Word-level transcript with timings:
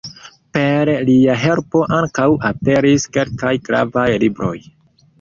Per 0.57 0.89
lia 1.09 1.35
helpo 1.43 1.83
ankaŭ 1.99 2.27
aperis 2.51 3.09
kelkaj 3.19 3.55
gravaj 3.71 4.11
libroj. 4.27 4.57